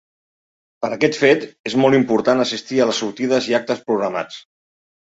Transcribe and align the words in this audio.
Per 0.85 0.89
aquest 0.95 1.19
fet, 1.25 1.45
és 1.71 1.77
molt 1.83 1.99
important 1.99 2.45
assistir 2.47 2.81
a 2.81 2.89
les 2.93 3.05
sortides 3.05 3.53
i 3.53 3.59
actes 3.63 3.89
programats. 3.93 4.43